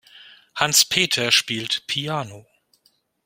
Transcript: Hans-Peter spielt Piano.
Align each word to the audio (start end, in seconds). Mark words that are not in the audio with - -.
Hans-Peter 0.55 1.31
spielt 1.31 1.85
Piano. 1.85 2.47